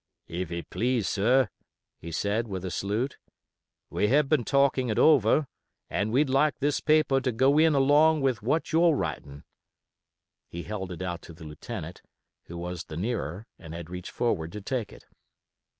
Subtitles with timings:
[0.27, 1.47] "If you please, sir,"
[1.99, 3.19] he said, with a salute,
[3.91, 5.45] "we have been talking it over,
[5.91, 9.43] and we'd like this paper to go in along with that you're writing."
[10.47, 12.01] He held it out to the lieutenant,
[12.45, 15.05] who was the nearer and had reached forward to take it.